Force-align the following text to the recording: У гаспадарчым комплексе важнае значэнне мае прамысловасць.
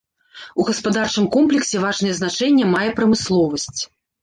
У 0.61 0.63
гаспадарчым 0.69 1.27
комплексе 1.35 1.83
важнае 1.85 2.13
значэнне 2.23 2.73
мае 2.73 2.89
прамысловасць. 3.03 3.81